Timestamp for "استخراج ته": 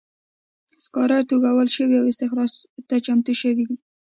2.11-2.95